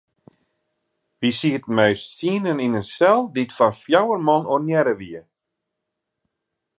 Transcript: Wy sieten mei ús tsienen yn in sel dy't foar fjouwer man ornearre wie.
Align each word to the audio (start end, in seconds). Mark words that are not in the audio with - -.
Wy 1.19 1.29
sieten 1.39 1.73
mei 1.75 1.93
ús 1.97 2.01
tsienen 2.17 2.63
yn 2.65 2.79
in 2.81 2.87
sel 2.97 3.21
dy't 3.33 3.55
foar 3.57 3.73
fjouwer 3.83 4.21
man 4.27 4.49
ornearre 4.55 4.95
wie. 5.01 5.21